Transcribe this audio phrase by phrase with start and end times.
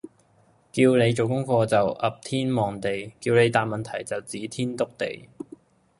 [0.71, 5.29] 叫你做功課你就頕天望地，叫你答問題你就指天篤地。